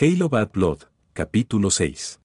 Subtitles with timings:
[0.00, 2.22] Halo Bad Blood, capítulo 6.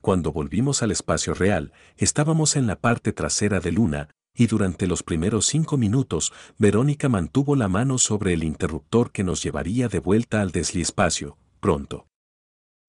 [0.00, 5.02] Cuando volvimos al espacio real, estábamos en la parte trasera de Luna, y durante los
[5.02, 10.40] primeros cinco minutos, Verónica mantuvo la mano sobre el interruptor que nos llevaría de vuelta
[10.40, 12.06] al desliespacio, pronto.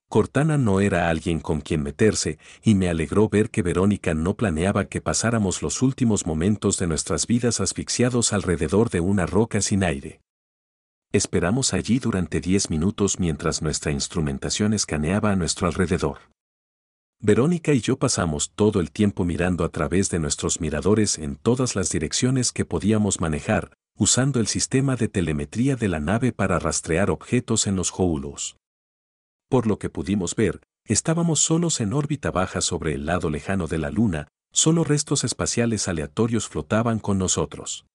[0.09, 4.85] Cortana no era alguien con quien meterse, y me alegró ver que Verónica no planeaba
[4.85, 10.21] que pasáramos los últimos momentos de nuestras vidas asfixiados alrededor de una roca sin aire.
[11.13, 16.19] Esperamos allí durante diez minutos mientras nuestra instrumentación escaneaba a nuestro alrededor.
[17.19, 21.75] Verónica y yo pasamos todo el tiempo mirando a través de nuestros miradores en todas
[21.75, 27.11] las direcciones que podíamos manejar, usando el sistema de telemetría de la nave para rastrear
[27.11, 28.55] objetos en los Joulos.
[29.49, 33.79] Por lo que pudimos ver, estábamos solos en órbita baja sobre el lado lejano de
[33.79, 37.85] la Luna, solo restos espaciales aleatorios flotaban con nosotros.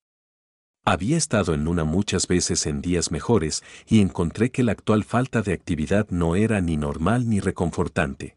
[0.89, 5.43] Había estado en Luna muchas veces en días mejores y encontré que la actual falta
[5.43, 8.37] de actividad no era ni normal ni reconfortante.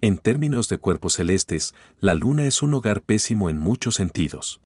[0.00, 4.60] En términos de cuerpos celestes, la Luna es un hogar pésimo en muchos sentidos.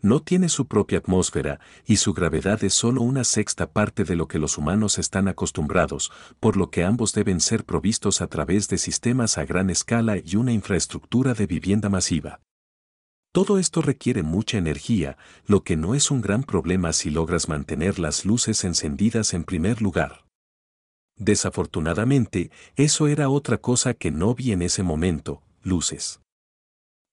[0.00, 4.26] No tiene su propia atmósfera y su gravedad es solo una sexta parte de lo
[4.26, 6.10] que los humanos están acostumbrados,
[6.40, 10.34] por lo que ambos deben ser provistos a través de sistemas a gran escala y
[10.34, 12.40] una infraestructura de vivienda masiva.
[13.32, 15.16] Todo esto requiere mucha energía,
[15.46, 19.80] lo que no es un gran problema si logras mantener las luces encendidas en primer
[19.80, 20.26] lugar.
[21.16, 26.20] Desafortunadamente, eso era otra cosa que no vi en ese momento, luces.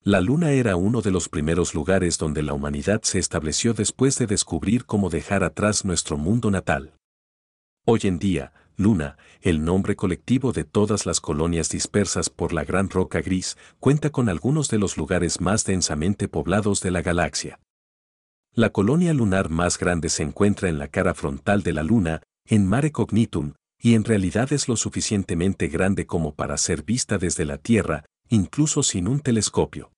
[0.03, 4.27] La luna era uno de los primeros lugares donde la humanidad se estableció después de
[4.27, 6.93] descubrir cómo dejar atrás nuestro mundo natal.
[7.85, 12.89] Hoy en día, Luna, el nombre colectivo de todas las colonias dispersas por la gran
[12.89, 17.59] roca gris, cuenta con algunos de los lugares más densamente poblados de la galaxia.
[18.53, 22.67] La colonia lunar más grande se encuentra en la cara frontal de la Luna, en
[22.67, 27.57] Mare Cognitum, y en realidad es lo suficientemente grande como para ser vista desde la
[27.57, 29.91] Tierra, incluso sin un telescopio.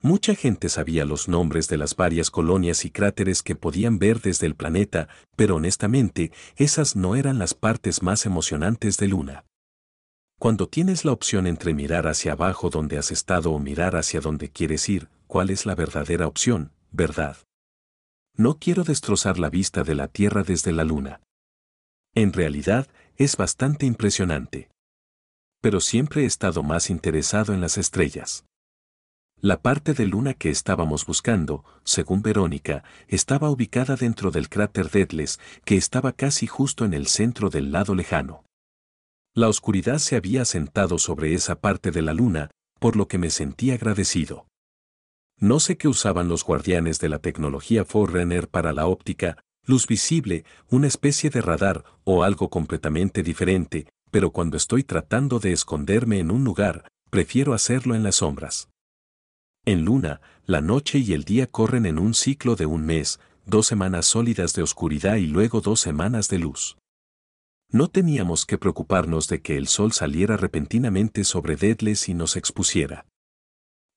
[0.00, 4.46] Mucha gente sabía los nombres de las varias colonias y cráteres que podían ver desde
[4.46, 9.44] el planeta, pero honestamente, esas no eran las partes más emocionantes de Luna.
[10.38, 14.50] Cuando tienes la opción entre mirar hacia abajo donde has estado o mirar hacia donde
[14.50, 17.36] quieres ir, ¿cuál es la verdadera opción, verdad?
[18.36, 21.20] No quiero destrozar la vista de la Tierra desde la Luna.
[22.14, 22.86] En realidad,
[23.16, 24.70] es bastante impresionante.
[25.60, 28.44] Pero siempre he estado más interesado en las estrellas.
[29.40, 35.38] La parte de luna que estábamos buscando, según Verónica, estaba ubicada dentro del cráter Deathless,
[35.64, 38.44] que estaba casi justo en el centro del lado lejano.
[39.34, 42.50] La oscuridad se había asentado sobre esa parte de la luna,
[42.80, 44.48] por lo que me sentí agradecido.
[45.38, 50.44] No sé qué usaban los guardianes de la tecnología Forerunner para la óptica, luz visible,
[50.68, 56.32] una especie de radar o algo completamente diferente, pero cuando estoy tratando de esconderme en
[56.32, 58.68] un lugar, prefiero hacerlo en las sombras.
[59.68, 63.66] En Luna, la noche y el día corren en un ciclo de un mes, dos
[63.66, 66.78] semanas sólidas de oscuridad y luego dos semanas de luz.
[67.70, 73.04] No teníamos que preocuparnos de que el sol saliera repentinamente sobre Deadless y nos expusiera.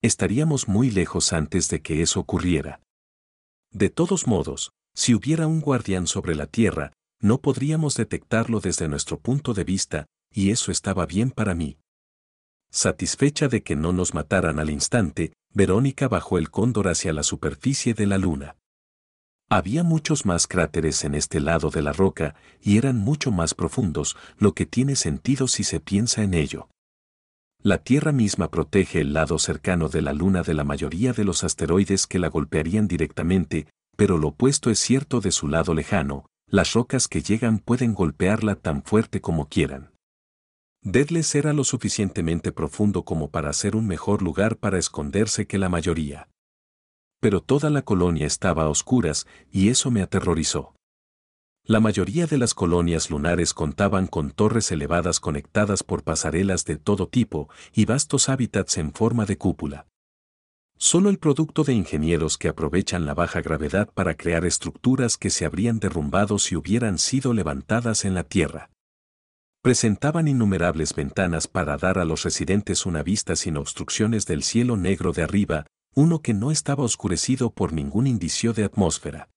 [0.02, 2.82] Estaríamos muy lejos antes de que eso ocurriera.
[3.72, 6.92] De todos modos, si hubiera un guardián sobre la Tierra,
[7.22, 11.78] no podríamos detectarlo desde nuestro punto de vista, y eso estaba bien para mí.
[12.72, 17.94] Satisfecha de que no nos mataran al instante, Verónica bajó el cóndor hacia la superficie
[17.94, 18.56] de la luna.
[19.50, 24.16] Había muchos más cráteres en este lado de la roca, y eran mucho más profundos,
[24.38, 26.70] lo que tiene sentido si se piensa en ello.
[27.62, 31.44] La Tierra misma protege el lado cercano de la Luna de la mayoría de los
[31.44, 36.74] asteroides que la golpearían directamente, pero lo opuesto es cierto de su lado lejano, Las
[36.74, 39.91] rocas que llegan pueden golpearla tan fuerte como quieran.
[40.84, 45.70] Deadless era lo suficientemente profundo como para ser un mejor lugar para esconderse que la
[45.70, 46.28] mayoría.
[47.20, 50.74] Pero toda la colonia estaba a oscuras y eso me aterrorizó.
[51.64, 57.08] La mayoría de las colonias lunares contaban con torres elevadas conectadas por pasarelas de todo
[57.08, 59.86] tipo y vastos hábitats en forma de cúpula.
[60.80, 65.46] Solo el producto de ingenieros que aprovechan la baja gravedad para crear estructuras que se
[65.46, 68.72] habrían derrumbado si hubieran sido levantadas en la Tierra.
[69.62, 75.12] Presentaban innumerables ventanas para dar a los residentes una vista sin obstrucciones del cielo negro
[75.12, 79.30] de arriba, uno que no estaba oscurecido por ningún indicio de atmósfera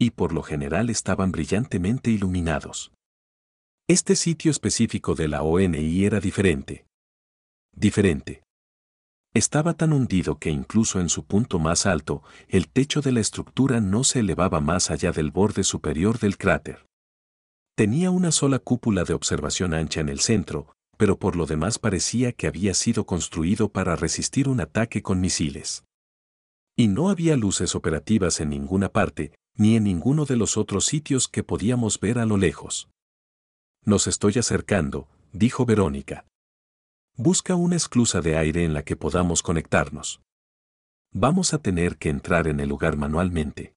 [0.00, 2.90] y por lo general estaban brillantemente iluminados.
[3.86, 6.86] Este sitio específico de la ONI era diferente.
[7.76, 8.42] Diferente.
[9.34, 13.80] Estaba tan hundido que incluso en su punto más alto, el techo de la estructura
[13.80, 16.89] no se elevaba más allá del borde superior del cráter.
[17.74, 22.32] Tenía una sola cúpula de observación ancha en el centro, pero por lo demás parecía
[22.32, 25.84] que había sido construido para resistir un ataque con misiles.
[26.76, 31.28] Y no había luces operativas en ninguna parte, ni en ninguno de los otros sitios
[31.28, 32.90] que podíamos ver a lo lejos.
[33.84, 36.26] Nos estoy acercando, dijo Verónica.
[37.16, 40.20] Busca una esclusa de aire en la que podamos conectarnos.
[41.12, 43.74] Vamos a tener que entrar en el lugar manualmente.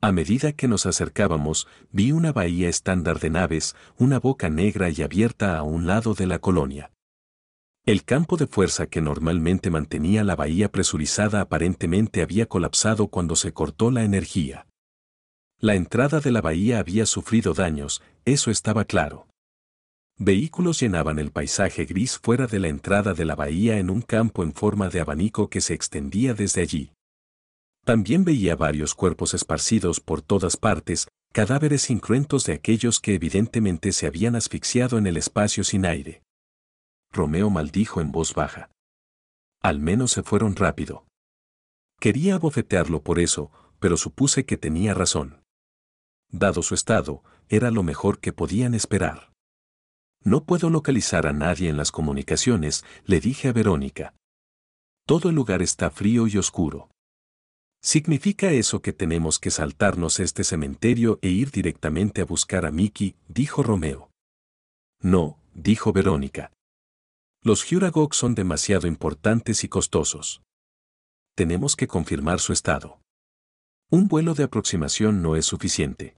[0.00, 5.02] A medida que nos acercábamos, vi una bahía estándar de naves, una boca negra y
[5.02, 6.92] abierta a un lado de la colonia.
[7.86, 13.52] El campo de fuerza que normalmente mantenía la bahía presurizada aparentemente había colapsado cuando se
[13.52, 14.66] cortó la energía.
[15.58, 19.28] La entrada de la bahía había sufrido daños, eso estaba claro.
[20.18, 24.42] Vehículos llenaban el paisaje gris fuera de la entrada de la bahía en un campo
[24.42, 26.95] en forma de abanico que se extendía desde allí.
[27.86, 34.06] También veía varios cuerpos esparcidos por todas partes, cadáveres incruentos de aquellos que evidentemente se
[34.06, 36.22] habían asfixiado en el espacio sin aire.
[37.12, 38.70] Romeo maldijo en voz baja.
[39.62, 41.06] Al menos se fueron rápido.
[41.98, 45.40] Quería abofetearlo por eso, pero supuse que tenía razón
[46.38, 49.32] dado su estado, era lo mejor que podían esperar.
[50.22, 54.14] No puedo localizar a nadie en las comunicaciones, le dije a Verónica.
[55.06, 56.90] Todo el lugar está frío y oscuro.
[57.86, 63.14] ¿Significa eso que tenemos que saltarnos este cementerio e ir directamente a buscar a Mickey?
[63.28, 64.10] dijo Romeo.
[65.00, 66.50] No, dijo Verónica.
[67.44, 70.42] Los Juragog son demasiado importantes y costosos.
[71.36, 72.98] Tenemos que confirmar su estado.
[73.88, 76.16] Un vuelo de aproximación no es suficiente.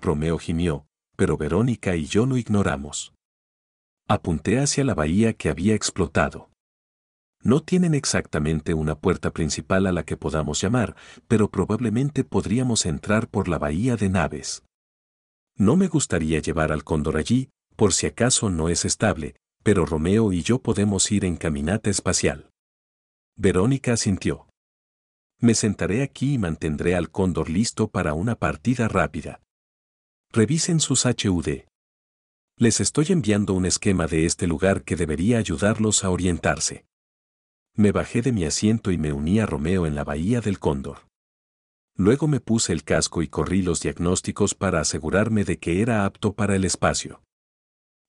[0.00, 0.86] Romeo gimió,
[1.16, 3.12] pero Verónica y yo lo ignoramos.
[4.06, 6.50] Apunté hacia la bahía que había explotado.
[7.42, 10.96] No tienen exactamente una puerta principal a la que podamos llamar,
[11.28, 14.64] pero probablemente podríamos entrar por la bahía de naves.
[15.56, 20.32] No me gustaría llevar al cóndor allí, por si acaso no es estable, pero Romeo
[20.32, 22.50] y yo podemos ir en caminata espacial.
[23.36, 24.48] Verónica asintió.
[25.40, 29.40] Me sentaré aquí y mantendré al cóndor listo para una partida rápida.
[30.32, 31.64] Revisen sus HUD.
[32.56, 36.87] Les estoy enviando un esquema de este lugar que debería ayudarlos a orientarse.
[37.78, 41.06] Me bajé de mi asiento y me uní a Romeo en la bahía del Cóndor.
[41.94, 46.32] Luego me puse el casco y corrí los diagnósticos para asegurarme de que era apto
[46.32, 47.22] para el espacio.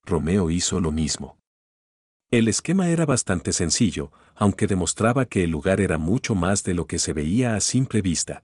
[0.04, 1.38] Romeo hizo lo mismo.
[2.32, 6.88] El esquema era bastante sencillo, aunque demostraba que el lugar era mucho más de lo
[6.88, 8.44] que se veía a simple vista.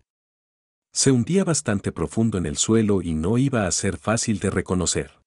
[0.94, 5.25] Se hundía bastante profundo en el suelo y no iba a ser fácil de reconocer.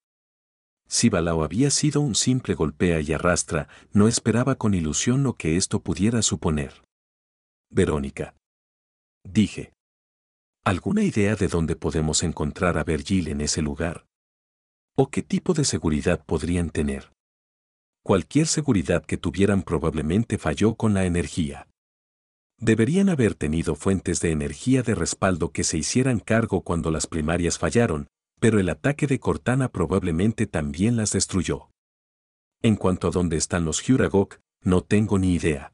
[0.89, 5.55] Si Balao había sido un simple golpea y arrastra, no esperaba con ilusión lo que
[5.55, 6.83] esto pudiera suponer.
[7.69, 8.35] Verónica.
[9.23, 9.71] Dije.
[10.65, 14.07] ¿Alguna idea de dónde podemos encontrar a Virgil en ese lugar?
[14.97, 17.11] ¿O qué tipo de seguridad podrían tener?
[18.03, 21.67] Cualquier seguridad que tuvieran probablemente falló con la energía.
[22.57, 27.59] Deberían haber tenido fuentes de energía de respaldo que se hicieran cargo cuando las primarias
[27.59, 28.07] fallaron,
[28.39, 31.69] pero el ataque de Cortana probablemente también las destruyó.
[32.61, 35.73] En cuanto a dónde están los Huragok, no tengo ni idea.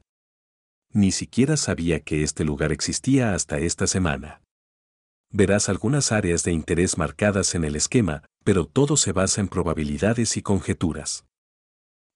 [0.92, 4.40] Ni siquiera sabía que este lugar existía hasta esta semana.
[5.30, 10.36] Verás algunas áreas de interés marcadas en el esquema, pero todo se basa en probabilidades
[10.36, 11.26] y conjeturas.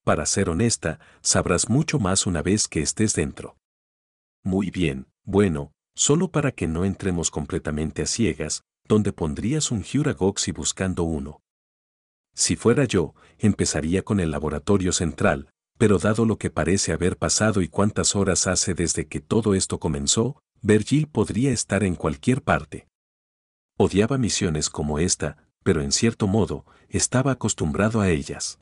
[0.03, 3.57] Para ser honesta, sabrás mucho más una vez que estés dentro.
[4.43, 10.51] Muy bien, bueno, solo para que no entremos completamente a ciegas, donde pondrías un Huragoxi
[10.51, 11.41] buscando uno.
[12.33, 17.61] Si fuera yo, empezaría con el laboratorio central, pero dado lo que parece haber pasado
[17.61, 22.87] y cuántas horas hace desde que todo esto comenzó, Virgil podría estar en cualquier parte.
[23.77, 28.59] Odiaba misiones como esta, pero en cierto modo, estaba acostumbrado a ellas.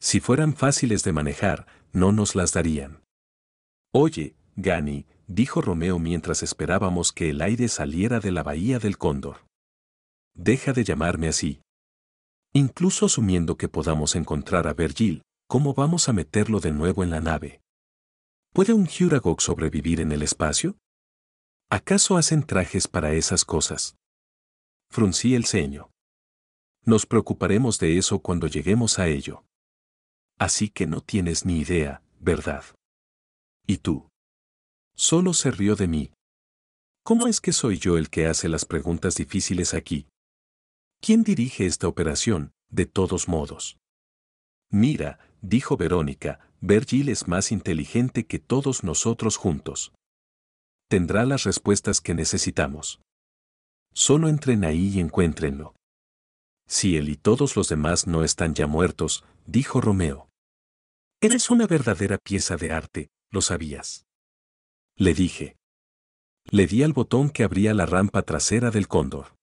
[0.00, 3.02] Si fueran fáciles de manejar, no nos las darían.
[3.92, 9.46] Oye, Gani, dijo Romeo mientras esperábamos que el aire saliera de la bahía del cóndor.
[10.34, 11.60] Deja de llamarme así.
[12.52, 17.20] Incluso asumiendo que podamos encontrar a Virgil, ¿cómo vamos a meterlo de nuevo en la
[17.20, 17.60] nave?
[18.52, 20.76] ¿Puede un Huragog sobrevivir en el espacio?
[21.70, 23.96] ¿Acaso hacen trajes para esas cosas?
[24.90, 25.90] Fruncí el ceño.
[26.84, 29.44] Nos preocuparemos de eso cuando lleguemos a ello.
[30.38, 32.64] Así que no tienes ni idea, ¿verdad?
[33.66, 34.08] ¿Y tú?
[34.96, 36.10] Solo se rió de mí.
[37.02, 40.06] ¿Cómo es que soy yo el que hace las preguntas difíciles aquí?
[41.00, 43.76] ¿Quién dirige esta operación, de todos modos?
[44.70, 49.92] Mira, dijo Verónica, Virgil es más inteligente que todos nosotros juntos.
[50.88, 53.00] Tendrá las respuestas que necesitamos.
[53.92, 55.74] Solo entren ahí y encuéntrenlo.
[56.66, 60.28] Si él y todos los demás no están ya muertos, dijo Romeo.
[61.20, 64.06] Eres una verdadera pieza de arte, lo sabías.
[64.96, 65.56] Le dije.
[66.44, 69.36] Le di al botón que abría la rampa trasera del cóndor.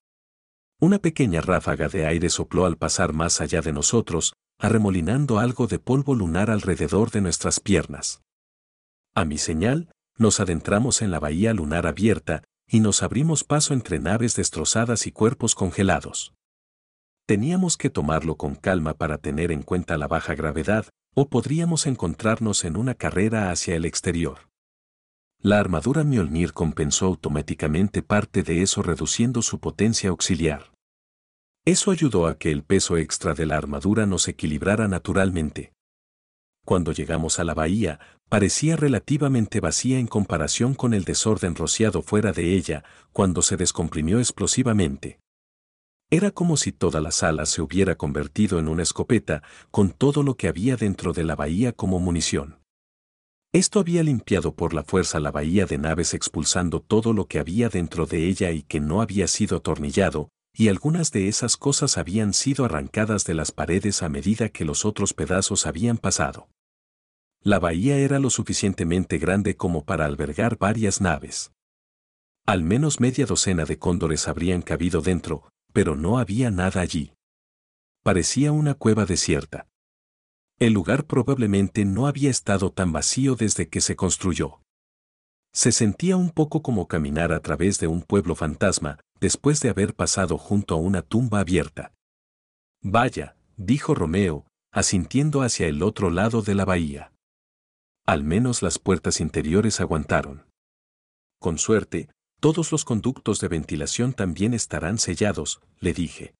[0.79, 5.77] Una pequeña ráfaga de aire sopló al pasar más allá de nosotros, arremolinando algo de
[5.77, 8.21] polvo lunar alrededor de nuestras piernas.
[9.13, 13.99] A mi señal, nos adentramos en la bahía lunar abierta y nos abrimos paso entre
[13.99, 16.33] naves destrozadas y cuerpos congelados.
[17.25, 22.63] Teníamos que tomarlo con calma para tener en cuenta la baja gravedad, o podríamos encontrarnos
[22.63, 24.50] en una carrera hacia el exterior.
[25.43, 30.71] La armadura Mjolnir compensó automáticamente parte de eso reduciendo su potencia auxiliar.
[31.65, 35.73] Eso ayudó a que el peso extra de la armadura nos equilibrara naturalmente.
[36.63, 42.33] Cuando llegamos a la bahía, parecía relativamente vacía en comparación con el desorden rociado fuera
[42.33, 45.19] de ella, cuando se descomprimió explosivamente.
[46.11, 50.35] Era como si toda la sala se hubiera convertido en una escopeta, con todo lo
[50.35, 52.60] que había dentro de la bahía como munición.
[53.53, 57.67] Esto había limpiado por la fuerza la bahía de naves expulsando todo lo que había
[57.67, 62.33] dentro de ella y que no había sido atornillado, y algunas de esas cosas habían
[62.33, 66.47] sido arrancadas de las paredes a medida que los otros pedazos habían pasado.
[67.41, 71.51] La bahía era lo suficientemente grande como para albergar varias naves.
[72.45, 77.13] Al menos media docena de cóndores habrían cabido dentro, pero no había nada allí.
[78.01, 79.67] Parecía una cueva desierta.
[80.61, 84.61] El lugar probablemente no había estado tan vacío desde que se construyó.
[85.51, 89.95] Se sentía un poco como caminar a través de un pueblo fantasma, después de haber
[89.95, 91.95] pasado junto a una tumba abierta.
[92.83, 97.11] Vaya, dijo Romeo, asintiendo hacia el otro lado de la bahía.
[98.05, 100.45] Al menos las puertas interiores aguantaron.
[101.39, 106.35] Con suerte, todos los conductos de ventilación también estarán sellados, le dije.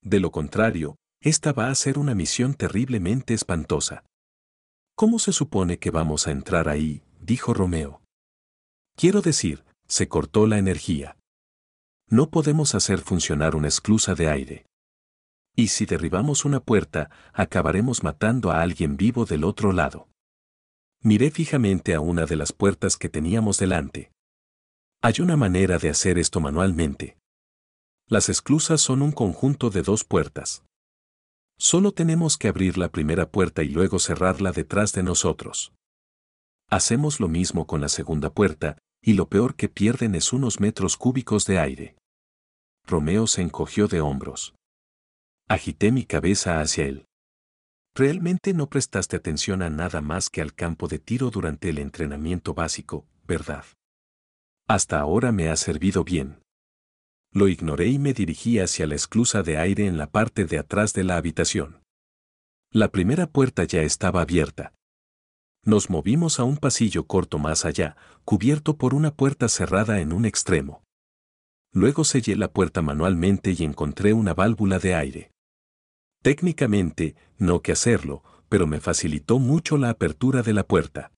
[0.00, 4.04] De lo contrario, esta va a ser una misión terriblemente espantosa.
[4.96, 7.02] ¿Cómo se supone que vamos a entrar ahí?
[7.20, 8.02] dijo Romeo.
[8.96, 11.16] Quiero decir, se cortó la energía.
[12.08, 14.66] No podemos hacer funcionar una esclusa de aire.
[15.54, 20.08] Y si derribamos una puerta, acabaremos matando a alguien vivo del otro lado.
[21.02, 24.10] Miré fijamente a una de las puertas que teníamos delante.
[25.00, 27.16] Hay una manera de hacer esto manualmente.
[28.08, 30.64] Las esclusas son un conjunto de dos puertas.
[31.62, 35.72] Solo tenemos que abrir la primera puerta y luego cerrarla detrás de nosotros.
[36.68, 40.96] Hacemos lo mismo con la segunda puerta, y lo peor que pierden es unos metros
[40.96, 41.96] cúbicos de aire.
[42.84, 44.56] Romeo se encogió de hombros.
[45.48, 47.04] Agité mi cabeza hacia él.
[47.94, 52.54] Realmente no prestaste atención a nada más que al campo de tiro durante el entrenamiento
[52.54, 53.64] básico, ¿verdad?
[54.66, 56.41] Hasta ahora me ha servido bien.
[57.32, 60.92] Lo ignoré y me dirigí hacia la esclusa de aire en la parte de atrás
[60.92, 61.82] de la habitación.
[62.70, 64.74] La primera puerta ya estaba abierta.
[65.64, 70.26] Nos movimos a un pasillo corto más allá, cubierto por una puerta cerrada en un
[70.26, 70.82] extremo.
[71.72, 75.30] Luego sellé la puerta manualmente y encontré una válvula de aire.
[76.22, 81.11] Técnicamente, no que hacerlo, pero me facilitó mucho la apertura de la puerta.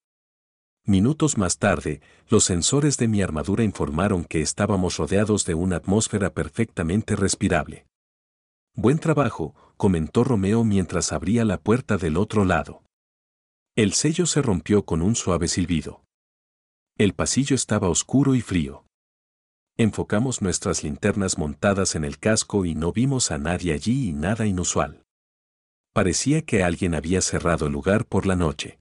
[0.86, 6.34] Minutos más tarde, los sensores de mi armadura informaron que estábamos rodeados de una atmósfera
[6.34, 7.86] perfectamente respirable.
[8.74, 12.82] Buen trabajo, comentó Romeo mientras abría la puerta del otro lado.
[13.76, 16.04] El sello se rompió con un suave silbido.
[16.98, 18.84] El pasillo estaba oscuro y frío.
[19.78, 24.44] Enfocamos nuestras linternas montadas en el casco y no vimos a nadie allí y nada
[24.44, 25.02] inusual.
[25.94, 28.78] Parecía que alguien había cerrado el lugar por la noche.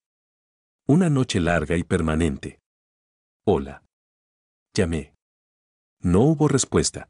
[0.86, 2.60] Una noche larga y permanente.
[3.46, 3.86] Hola.
[4.74, 5.14] Llamé.
[6.02, 7.10] No hubo respuesta.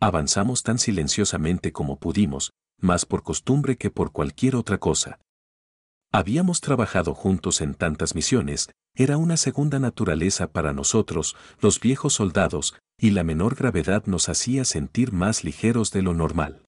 [0.00, 5.20] Avanzamos tan silenciosamente como pudimos, más por costumbre que por cualquier otra cosa.
[6.10, 12.74] Habíamos trabajado juntos en tantas misiones, era una segunda naturaleza para nosotros, los viejos soldados,
[12.98, 16.64] y la menor gravedad nos hacía sentir más ligeros de lo normal.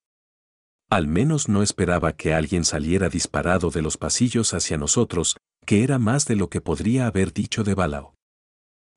[0.89, 5.99] Al menos no esperaba que alguien saliera disparado de los pasillos hacia nosotros, que era
[5.99, 8.15] más de lo que podría haber dicho de Balao.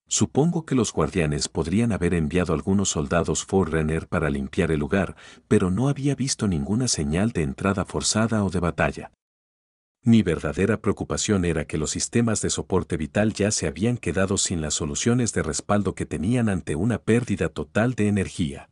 [0.06, 5.16] Supongo que los guardianes podrían haber enviado algunos soldados Forerunner para limpiar el lugar,
[5.48, 9.12] pero no había visto ninguna señal de entrada forzada o de batalla.
[10.02, 14.62] Mi verdadera preocupación era que los sistemas de soporte vital ya se habían quedado sin
[14.62, 18.70] las soluciones de respaldo que tenían ante una pérdida total de energía.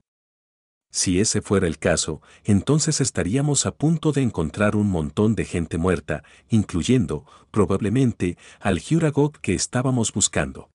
[0.96, 5.76] Si ese fuera el caso, entonces estaríamos a punto de encontrar un montón de gente
[5.76, 10.70] muerta, incluyendo, probablemente, al Huragok que estábamos buscando.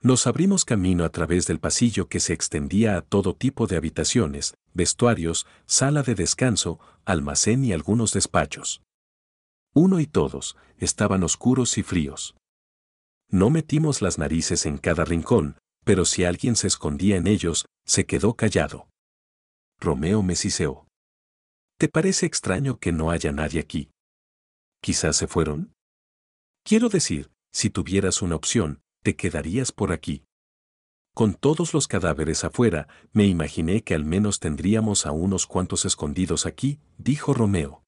[0.00, 4.54] Nos abrimos camino a través del pasillo que se extendía a todo tipo de habitaciones,
[4.72, 8.80] vestuarios, sala de descanso, almacén y algunos despachos.
[9.74, 12.36] Uno y todos estaban oscuros y fríos.
[13.28, 18.06] No metimos las narices en cada rincón, pero si alguien se escondía en ellos, se
[18.06, 18.88] quedó callado.
[19.80, 20.86] Romeo me siseó.
[21.78, 23.90] ¿Te parece extraño que no haya nadie aquí?
[24.80, 25.72] Quizás se fueron.
[26.64, 30.24] Quiero decir, si tuvieras una opción, te quedarías por aquí.
[31.14, 36.44] Con todos los cadáveres afuera, me imaginé que al menos tendríamos a unos cuantos escondidos
[36.44, 37.84] aquí, dijo Romeo.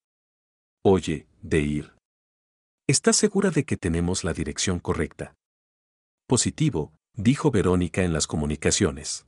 [0.82, 1.94] Oye, Deir.
[2.86, 5.34] ¿Estás segura de que tenemos la dirección correcta?
[6.26, 9.26] Positivo, dijo Verónica en las comunicaciones.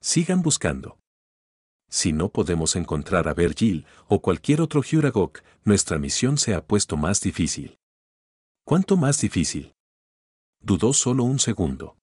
[0.00, 1.00] Sigan buscando.
[1.90, 6.96] Si no podemos encontrar a Virgil o cualquier otro Huragok, nuestra misión se ha puesto
[6.96, 7.78] más difícil.
[8.64, 9.74] ¿Cuánto más difícil?
[10.60, 11.96] Dudó solo un segundo.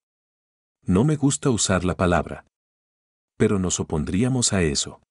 [0.84, 2.46] No me gusta usar la palabra.
[3.38, 5.02] Pero nos opondríamos a eso.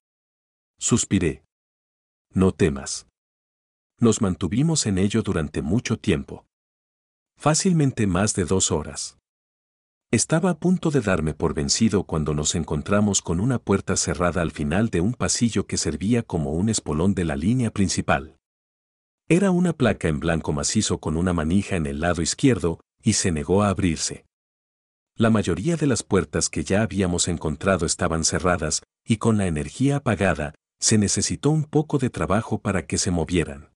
[0.79, 1.43] Suspiré.
[2.31, 3.07] No temas.
[3.99, 6.45] Nos mantuvimos en ello durante mucho tiempo.
[7.39, 9.17] Fácilmente más de dos horas.
[10.13, 14.53] Estaba a punto de darme por vencido cuando nos encontramos con una puerta cerrada al
[14.53, 18.37] final de un pasillo que servía como un espolón de la línea principal.
[19.29, 23.33] Era una placa en blanco macizo con una manija en el lado izquierdo, y se
[23.33, 24.25] negó a abrirse.
[25.17, 29.97] La mayoría de las puertas que ya habíamos encontrado estaban cerradas, y con la energía
[29.97, 33.71] apagada, se necesitó un poco de trabajo para que se movieran.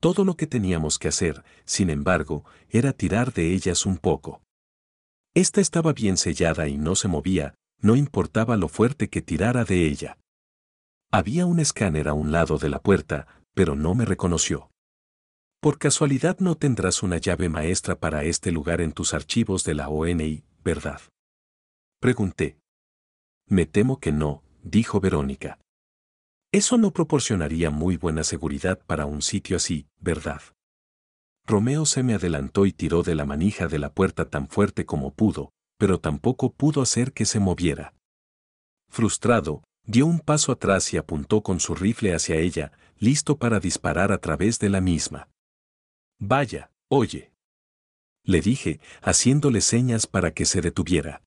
[0.00, 4.40] Todo lo que teníamos que hacer, sin embargo, era tirar de ellas un poco.
[5.34, 9.86] Esta estaba bien sellada y no se movía, no importaba lo fuerte que tirara de
[9.88, 10.16] ella.
[11.12, 14.70] Había un escáner a un lado de la puerta, pero no me reconoció.
[15.60, 19.88] Por casualidad no tendrás una llave maestra para este lugar en tus archivos de la
[19.88, 21.00] ONI, ¿verdad?
[22.00, 22.58] Pregunté.
[23.48, 25.58] Me temo que no, dijo Verónica.
[26.52, 30.42] Eso no proporcionaría muy buena seguridad para un sitio así, ¿verdad?
[31.46, 35.12] Romeo se me adelantó y tiró de la manija de la puerta tan fuerte como
[35.12, 37.94] pudo, pero tampoco pudo hacer que se moviera.
[38.88, 44.12] Frustrado, dio un paso atrás y apuntó con su rifle hacia ella, listo para disparar
[44.12, 45.28] a través de la misma.
[46.18, 47.32] Vaya, oye.
[48.24, 51.22] Le dije, haciéndole señas para que se detuviera.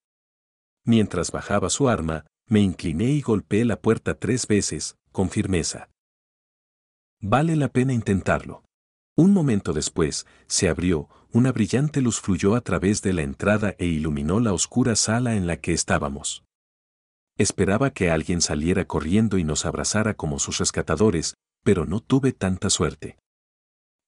[0.84, 5.90] Mientras bajaba su arma, me incliné y golpeé la puerta tres veces, con firmeza.
[7.20, 8.64] Vale la pena intentarlo.
[9.18, 13.88] Un momento después, se abrió, una brillante luz fluyó a través de la entrada e
[13.88, 16.44] iluminó la oscura sala en la que estábamos.
[17.36, 22.70] Esperaba que alguien saliera corriendo y nos abrazara como sus rescatadores, pero no tuve tanta
[22.70, 23.18] suerte.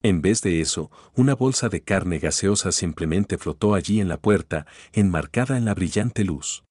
[0.04, 4.68] En vez de eso, una bolsa de carne gaseosa simplemente flotó allí en la puerta,
[4.94, 6.64] enmarcada en la brillante luz.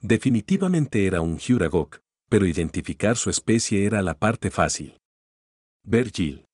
[0.00, 4.98] Definitivamente era un Huragok, pero identificar su especie era la parte fácil.
[5.84, 6.46] Virgil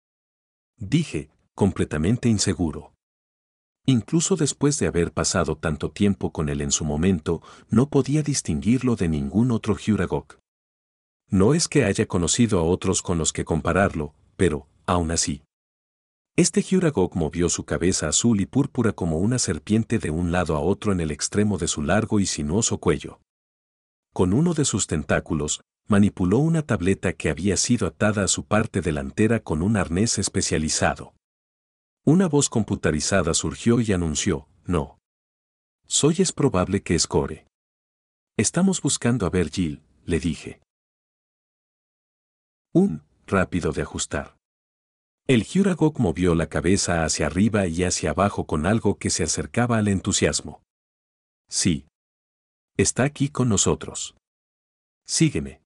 [0.80, 2.94] dije, completamente inseguro.
[3.86, 8.96] Incluso después de haber pasado tanto tiempo con él en su momento, no podía distinguirlo
[8.96, 10.38] de ningún otro Huragok.
[11.28, 15.42] No es que haya conocido a otros con los que compararlo, pero, aún así.
[16.36, 20.60] Este Huragok movió su cabeza azul y púrpura como una serpiente de un lado a
[20.60, 23.20] otro en el extremo de su largo y sinuoso cuello.
[24.12, 28.80] Con uno de sus tentáculos, manipuló una tableta que había sido atada a su parte
[28.80, 31.14] delantera con un arnés especializado.
[32.04, 34.98] Una voz computarizada surgió y anunció, no.
[35.88, 37.46] Soy es probable que escore.
[38.38, 40.60] Estamos buscando a Virgil, le dije.
[42.72, 44.36] Un, rápido de ajustar.
[45.26, 49.78] El Huragok movió la cabeza hacia arriba y hacia abajo con algo que se acercaba
[49.78, 50.62] al entusiasmo.
[51.48, 51.86] Sí.
[52.76, 54.14] Está aquí con nosotros.
[55.04, 55.59] Sígueme.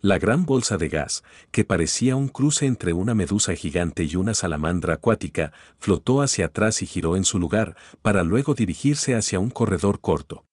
[0.00, 4.34] La gran bolsa de gas, que parecía un cruce entre una medusa gigante y una
[4.34, 9.50] salamandra acuática, flotó hacia atrás y giró en su lugar, para luego dirigirse hacia un
[9.50, 10.44] corredor corto.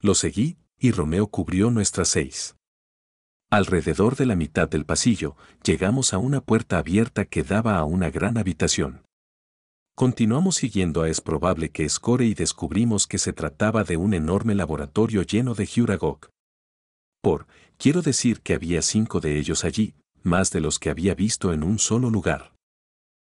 [0.00, 2.56] Lo seguí, y Romeo cubrió nuestras seis.
[3.50, 8.10] Alrededor de la mitad del pasillo, llegamos a una puerta abierta que daba a una
[8.10, 9.02] gran habitación.
[9.94, 14.54] Continuamos siguiendo a Es probable que Score y descubrimos que se trataba de un enorme
[14.54, 16.31] laboratorio lleno de Huragok.
[17.22, 17.46] Por,
[17.78, 21.62] quiero decir que había cinco de ellos allí, más de los que había visto en
[21.62, 22.52] un solo lugar.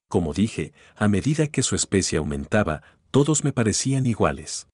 [0.09, 4.67] Como dije, a medida que su especie aumentaba, todos me parecían iguales.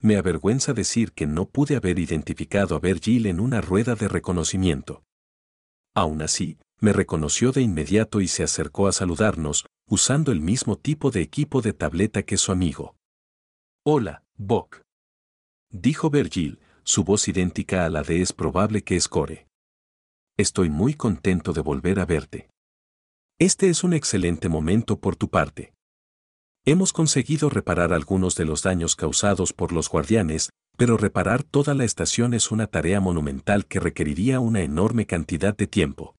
[0.00, 5.02] Me avergüenza decir que no pude haber identificado a Virgil en una rueda de reconocimiento.
[5.94, 11.10] Aún así, me reconoció de inmediato y se acercó a saludarnos, usando el mismo tipo
[11.10, 12.96] de equipo de tableta que su amigo.
[13.84, 14.82] Hola, Bok.
[15.70, 19.46] Dijo Virgil, su voz idéntica a la de es probable que escore.
[20.36, 22.50] Estoy muy contento de volver a verte.
[23.38, 25.72] Este es un excelente momento por tu parte.
[26.66, 31.84] Hemos conseguido reparar algunos de los daños causados por los guardianes, pero reparar toda la
[31.84, 36.14] estación es una tarea monumental que requeriría una enorme cantidad de tiempo.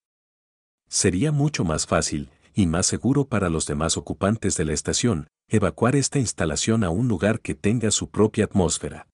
[0.87, 5.95] Sería mucho más fácil, y más seguro para los demás ocupantes de la estación, evacuar
[5.95, 9.07] esta instalación a un lugar que tenga su propia atmósfera.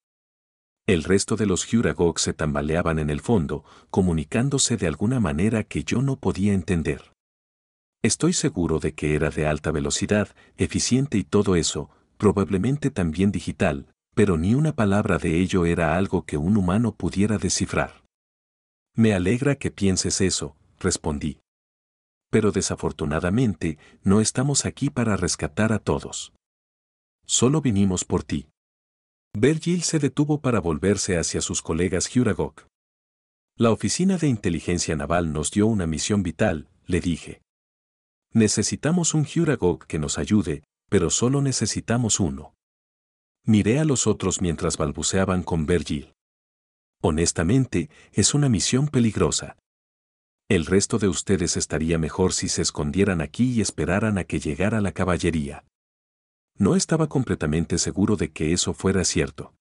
[0.92, 5.86] El resto de los Huragog se tambaleaban en el fondo, comunicándose de alguna manera que
[5.86, 7.14] yo no podía entender.
[8.04, 13.88] Estoy seguro de que era de alta velocidad, eficiente y todo eso, probablemente también digital,
[14.16, 18.04] pero ni una palabra de ello era algo que un humano pudiera descifrar.
[18.94, 21.40] Me alegra que pienses eso, respondí.
[22.30, 26.34] Pero desafortunadamente, no estamos aquí para rescatar a todos.
[27.26, 28.51] Solo vinimos por ti.
[29.34, 32.68] Virgil se detuvo para volverse hacia sus colegas Huragok.
[33.58, 37.42] La Oficina de Inteligencia Naval nos dio una misión vital, le dije.
[38.34, 42.56] Necesitamos un Huragok que nos ayude, pero solo necesitamos uno.
[43.46, 46.14] Miré a los otros mientras balbuceaban con Virgil.
[47.02, 49.58] Honestamente, es una misión peligrosa.
[50.50, 54.82] El resto de ustedes estaría mejor si se escondieran aquí y esperaran a que llegara
[54.82, 55.64] la caballería.
[56.58, 59.54] No estaba completamente seguro de que eso fuera cierto.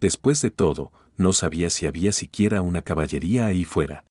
[0.00, 4.04] Después de todo, no sabía si había siquiera una caballería ahí fuera.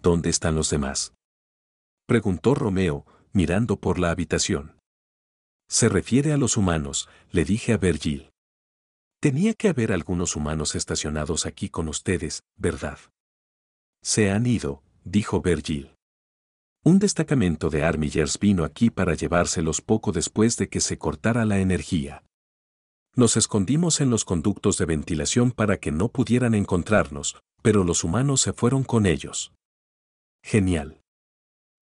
[0.00, 1.14] ¿Dónde están los demás?
[2.06, 4.76] Preguntó Romeo, mirando por la habitación.
[5.68, 8.30] Se refiere a los humanos, le dije a Virgil.
[9.20, 12.98] Tenía que haber algunos humanos estacionados aquí con ustedes, ¿verdad?
[14.02, 15.90] Se han ido, dijo Virgil.
[16.84, 21.58] Un destacamento de Armillers vino aquí para llevárselos poco después de que se cortara la
[21.58, 22.22] energía.
[23.16, 28.40] Nos escondimos en los conductos de ventilación para que no pudieran encontrarnos, pero los humanos
[28.42, 29.52] se fueron con ellos.
[30.44, 31.00] Genial.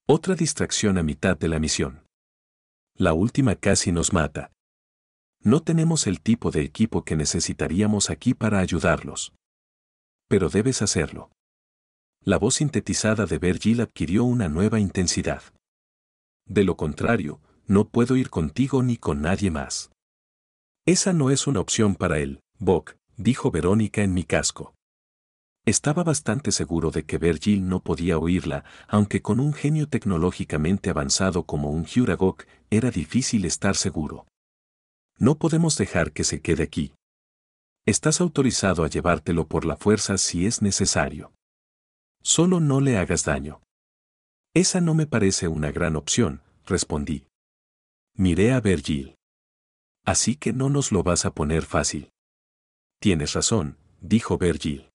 [0.09, 2.06] Otra distracción a mitad de la misión.
[2.96, 4.50] La última casi nos mata.
[5.42, 9.35] No tenemos el tipo de equipo que necesitaríamos aquí para ayudarlos.
[10.28, 11.30] Pero debes hacerlo
[12.27, 15.45] la voz sintetizada de Virgil adquirió una nueva intensidad.
[16.45, 19.93] De lo contrario, no puedo ir contigo ni con nadie más.
[20.87, 24.75] Esa no es una opción para él, Bok, dijo Verónica en mi casco.
[25.67, 31.45] Estaba bastante seguro de que Virgil no podía oírla, aunque con un genio tecnológicamente avanzado
[31.45, 34.27] como un Huragok era difícil estar seguro.
[35.17, 36.93] No podemos dejar que se quede aquí.
[37.87, 41.36] Estás autorizado a llevártelo por la fuerza si es necesario.
[42.27, 43.62] Solo no le hagas daño.
[44.53, 47.29] Esa no me parece una gran opción, respondí.
[48.17, 49.15] Miré a Virgil.
[50.05, 52.11] Así que no nos lo vas a poner fácil.
[53.01, 54.91] Tienes razón, dijo Virgil.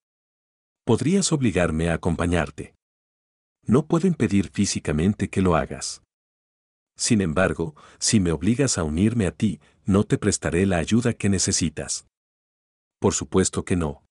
[0.83, 2.75] Podrías obligarme a acompañarte.
[3.65, 6.03] No puedo impedir físicamente que lo hagas.
[6.97, 11.29] Sin embargo, si me obligas a unirme a ti, no te prestaré la ayuda que
[11.29, 12.07] necesitas.
[12.99, 14.03] Por supuesto que no.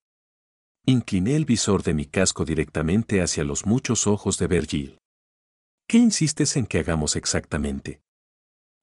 [0.87, 4.99] Incliné el visor de mi casco directamente hacia los muchos ojos de Virgil.
[5.87, 8.01] ¿Qué insistes en que hagamos exactamente?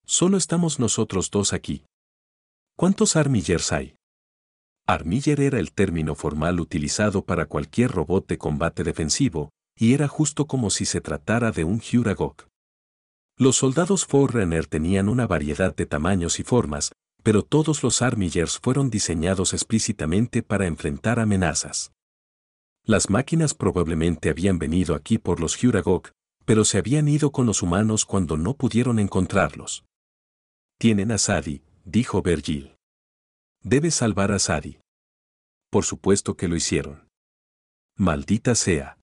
[0.06, 1.86] Solo estamos nosotros dos aquí.
[2.78, 3.96] ¿Cuántos armillers hay?
[4.86, 10.46] Armiller era el término formal utilizado para cualquier robot de combate defensivo, y era justo
[10.46, 12.48] como si se tratara de un Huragok.
[13.38, 18.90] Los soldados Forerunner tenían una variedad de tamaños y formas, pero todos los Armillers fueron
[18.90, 21.92] diseñados explícitamente para enfrentar amenazas.
[22.84, 26.12] Las máquinas probablemente habían venido aquí por los Huragok,
[26.46, 29.84] pero se habían ido con los humanos cuando no pudieron encontrarlos.
[30.80, 32.76] Tienen a Sadi, dijo Virgil.
[33.62, 34.80] Debes salvar a Sadi.
[35.70, 37.10] Por supuesto que lo hicieron.
[37.98, 38.98] Maldita sea.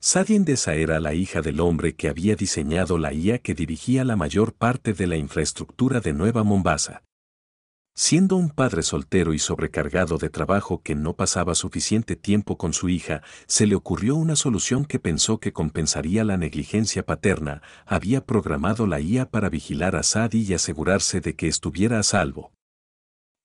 [0.00, 4.16] Sadie Endesa era la hija del hombre que había diseñado la IA que dirigía la
[4.16, 7.02] mayor parte de la infraestructura de Nueva Mombasa.
[7.98, 12.90] Siendo un padre soltero y sobrecargado de trabajo que no pasaba suficiente tiempo con su
[12.90, 18.86] hija, se le ocurrió una solución que pensó que compensaría la negligencia paterna, había programado
[18.86, 22.52] la IA para vigilar a Sadie y asegurarse de que estuviera a salvo.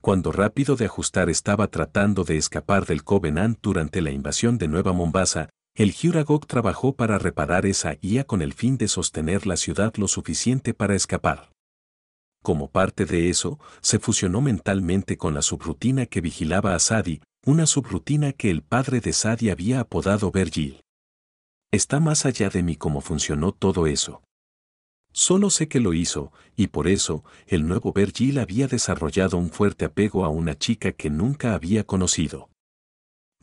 [0.01, 4.91] Cuando rápido de ajustar estaba tratando de escapar del Covenant durante la invasión de Nueva
[4.91, 9.93] Mombasa, el Huragog trabajó para reparar esa IA con el fin de sostener la ciudad
[9.95, 11.50] lo suficiente para escapar.
[12.43, 17.67] Como parte de eso, se fusionó mentalmente con la subrutina que vigilaba a Sadie, una
[17.67, 20.81] subrutina que el padre de Sadie había apodado Virgil.
[21.71, 24.23] Está más allá de mí cómo funcionó todo eso.
[25.13, 29.85] Solo sé que lo hizo, y por eso, el nuevo Virgil había desarrollado un fuerte
[29.85, 32.49] apego a una chica que nunca había conocido.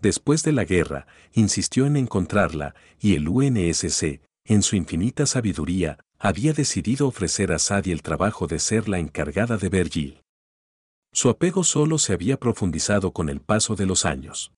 [0.00, 6.52] Después de la guerra, insistió en encontrarla, y el UNSC, en su infinita sabiduría, había
[6.52, 10.22] decidido ofrecer a Sadie el trabajo de ser la encargada de Virgil.
[11.12, 14.52] Su apego solo se había profundizado con el paso de los años.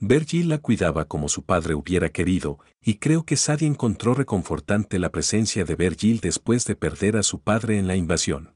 [0.00, 5.10] Virgil la cuidaba como su padre hubiera querido, y creo que Sadie encontró reconfortante la
[5.10, 8.54] presencia de Virgil después de perder a su padre en la invasión.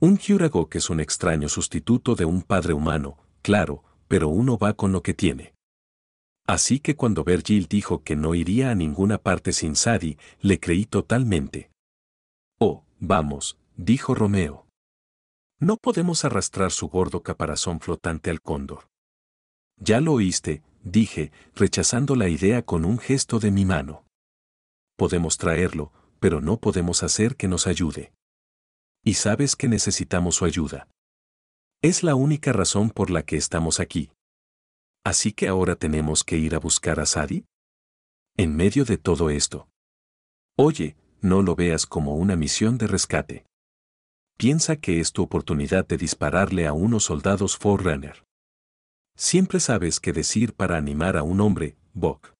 [0.00, 4.92] Un que es un extraño sustituto de un padre humano, claro, pero uno va con
[4.92, 5.54] lo que tiene.
[6.50, 10.84] Así que cuando Virgil dijo que no iría a ninguna parte sin Sadie, le creí
[10.84, 11.70] totalmente.
[12.58, 14.66] Oh, vamos, dijo Romeo.
[15.60, 18.88] No podemos arrastrar su gordo caparazón flotante al cóndor.
[19.76, 24.04] Ya lo oíste, dije, rechazando la idea con un gesto de mi mano.
[24.96, 28.12] Podemos traerlo, pero no podemos hacer que nos ayude.
[29.04, 30.88] Y sabes que necesitamos su ayuda.
[31.80, 34.10] Es la única razón por la que estamos aquí.
[35.04, 37.44] Así que ahora tenemos que ir a buscar a Sadie.
[38.36, 39.68] En medio de todo esto.
[40.56, 43.44] Oye, no lo veas como una misión de rescate.
[44.36, 48.24] Piensa que es tu oportunidad de dispararle a unos soldados Forerunner.
[49.16, 52.34] Siempre sabes qué decir para animar a un hombre, Bok.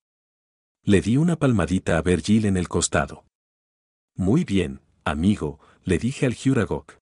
[0.83, 3.27] Le di una palmadita a Virgil en el costado.
[4.17, 6.99] Muy bien, amigo, le dije al Huragok.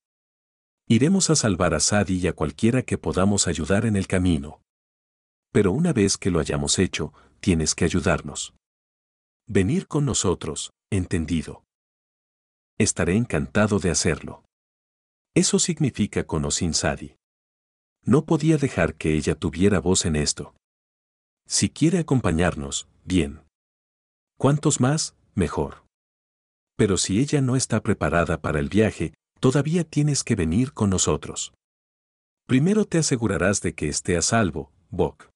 [0.88, 4.62] Iremos a salvar a Sadie y a cualquiera que podamos ayudar en el camino.
[5.52, 8.54] Pero una vez que lo hayamos hecho, tienes que ayudarnos.
[9.46, 11.64] Venir con nosotros, entendido.
[12.78, 14.44] Estaré encantado de hacerlo.
[15.34, 17.16] Eso significa con o sin Sadie.
[18.04, 20.54] No podía dejar que ella tuviera voz en esto.
[21.46, 23.42] Si quiere acompañarnos, bien.
[24.38, 25.84] Cuantos más, mejor.
[26.76, 31.52] Pero si ella no está preparada para el viaje, todavía tienes que venir con nosotros.
[32.46, 35.27] Primero te asegurarás de que esté a salvo, Bok.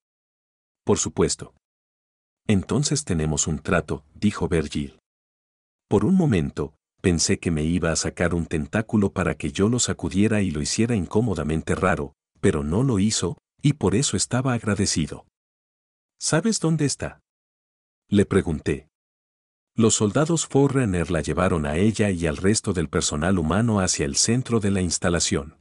[0.84, 1.54] Por supuesto.
[2.46, 4.98] Entonces tenemos un trato, dijo Virgil.
[5.88, 9.78] Por un momento, pensé que me iba a sacar un tentáculo para que yo lo
[9.78, 15.26] sacudiera y lo hiciera incómodamente raro, pero no lo hizo, y por eso estaba agradecido.
[16.18, 17.20] ¿Sabes dónde está?
[18.08, 18.88] Le pregunté.
[19.74, 24.16] Los soldados Forerunner la llevaron a ella y al resto del personal humano hacia el
[24.16, 25.58] centro de la instalación.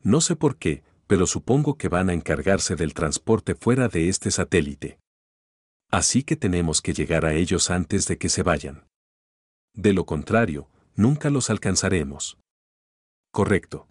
[0.00, 4.30] No sé por qué, pero supongo que van a encargarse del transporte fuera de este
[4.30, 4.98] satélite.
[5.90, 8.86] Así que tenemos que llegar a ellos antes de que se vayan.
[9.74, 12.38] De lo contrario, nunca los alcanzaremos.
[13.32, 13.88] Correcto.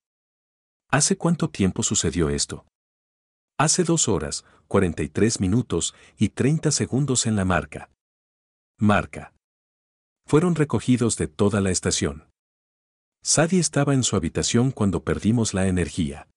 [0.89, 2.65] ¿Hace cuánto tiempo sucedió esto?
[3.58, 7.89] Hace dos horas, 43 minutos y 30 segundos en la marca.
[8.80, 9.34] Marca.
[10.26, 12.30] Fueron recogidos de toda la estación.
[13.23, 16.28] Sadie estaba en su habitación cuando perdimos la energía.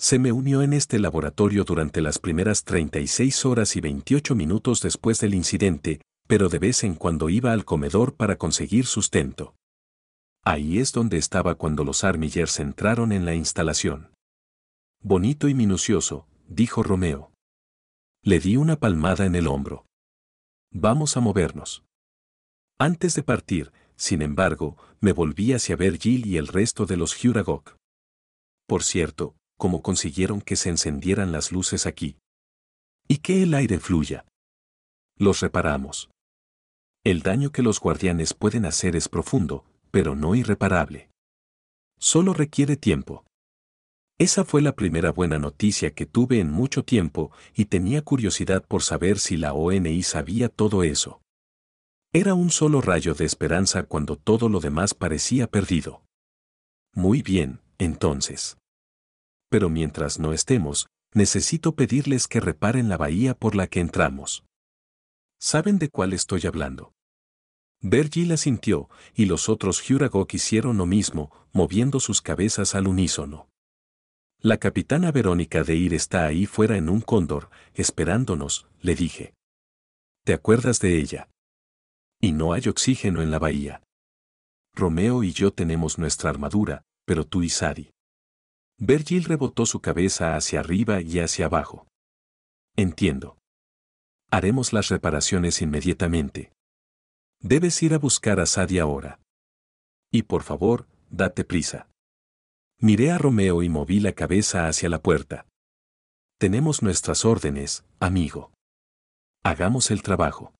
[0.00, 5.20] Se me unió en este laboratorio durante las primeras 36 horas y 28 minutos después
[5.20, 9.54] del incidente, pero de vez en cuando iba al comedor para conseguir sustento.
[10.42, 14.14] Ahí es donde estaba cuando los Armillers entraron en la instalación.
[15.02, 17.30] Bonito y minucioso, dijo Romeo.
[18.24, 19.84] Le di una palmada en el hombro.
[20.72, 21.84] Vamos a movernos.
[22.78, 27.76] Antes de partir, sin embargo, me volví hacia Virgil y el resto de los Huragok.
[28.66, 32.16] Por cierto, cómo consiguieron que se encendieran las luces aquí.
[33.06, 34.24] Y que el aire fluya.
[35.16, 36.10] Los reparamos.
[37.04, 41.10] El daño que los guardianes pueden hacer es profundo, pero no irreparable.
[41.98, 43.26] Solo requiere tiempo.
[44.18, 48.82] Esa fue la primera buena noticia que tuve en mucho tiempo y tenía curiosidad por
[48.82, 51.20] saber si la ONI sabía todo eso.
[52.14, 56.02] Era un solo rayo de esperanza cuando todo lo demás parecía perdido.
[56.94, 58.59] Muy bien, entonces
[59.50, 64.44] pero mientras no estemos, Necesito pedirles que reparen la bahía por la que entramos.
[65.40, 66.92] ¿Saben de cuál estoy hablando?
[67.82, 73.48] Virgil asintió, y los otros Huragok hicieron lo mismo, moviendo sus cabezas al unísono.
[74.38, 79.34] La capitana Verónica de Ir está ahí fuera en un cóndor, esperándonos, le dije.
[80.24, 81.28] ¿Te acuerdas de ella?
[82.20, 83.82] Y no hay oxígeno en la bahía.
[84.74, 87.90] Romeo y yo tenemos nuestra armadura, pero tú y Sadi.
[88.82, 91.86] Virgil rebotó su cabeza hacia arriba y hacia abajo.
[92.76, 93.36] Entiendo.
[94.30, 96.50] Haremos las reparaciones inmediatamente.
[97.40, 99.20] Debes ir a buscar a Sadie ahora.
[100.10, 101.88] Y por favor, date prisa.
[102.78, 105.46] Miré a Romeo y moví la cabeza hacia la puerta.
[106.38, 108.50] Tenemos nuestras órdenes, amigo.
[109.44, 110.54] Hagamos el trabajo.